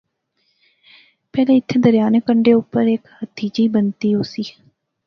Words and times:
پہلے 1.31 1.53
ایتھیں 1.55 1.81
دریا 1.85 2.07
نے 2.13 2.19
کنڈے 2.27 2.53
اُپر 2.57 2.83
ہیک 2.91 3.03
ہتی 3.17 3.47
جئی 3.53 3.67
بنتی 3.73 4.09
ہوسی 4.15 4.43